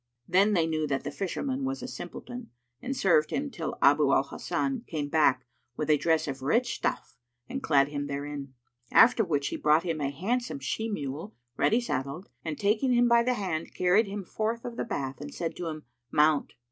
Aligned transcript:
Then 0.27 0.53
they 0.53 0.65
knew 0.65 0.87
that 0.87 1.03
the 1.03 1.11
Fisherman 1.11 1.63
was 1.63 1.83
a 1.83 1.87
simpleton 1.87 2.49
and 2.81 2.97
served 2.97 3.29
him 3.29 3.51
till 3.51 3.77
Abu 3.83 4.11
al 4.11 4.23
Hasan 4.23 4.81
came 4.87 5.09
back 5.09 5.45
with 5.77 5.91
a 5.91 5.97
dress 5.97 6.27
of 6.27 6.41
rich 6.41 6.73
stuff 6.73 7.17
and 7.47 7.61
clad 7.61 7.89
him 7.89 8.07
therein; 8.07 8.55
after 8.91 9.23
which 9.23 9.49
he 9.49 9.57
brought 9.57 9.83
him 9.83 10.01
a 10.01 10.09
handsome 10.09 10.57
she 10.57 10.89
mule, 10.89 11.35
ready 11.55 11.79
saddled, 11.79 12.29
and 12.43 12.57
taking 12.57 12.93
him 12.93 13.07
by 13.07 13.21
the 13.21 13.35
hand, 13.35 13.75
carried 13.75 14.07
him 14.07 14.23
forth 14.23 14.65
of 14.65 14.75
the 14.75 14.85
bath 14.85 15.21
and 15.21 15.35
said 15.35 15.55
to 15.57 15.67
him, 15.67 15.83
"Mount." 16.09 16.53